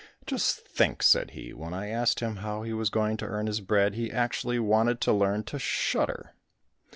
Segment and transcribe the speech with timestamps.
[0.25, 3.61] "Just think," said he, "when I asked him how he was going to earn his
[3.61, 6.33] bread, he actually wanted to learn to shudder."